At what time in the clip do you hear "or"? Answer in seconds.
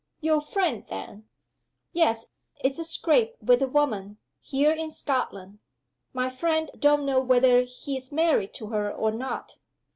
8.91-9.11